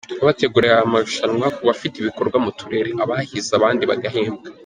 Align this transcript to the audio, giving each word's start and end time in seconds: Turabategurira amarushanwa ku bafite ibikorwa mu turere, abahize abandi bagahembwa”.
Turabategurira 0.11 0.75
amarushanwa 0.85 1.47
ku 1.55 1.61
bafite 1.69 1.95
ibikorwa 1.97 2.37
mu 2.45 2.51
turere, 2.59 2.89
abahize 3.03 3.51
abandi 3.57 3.83
bagahembwa”. 3.91 4.47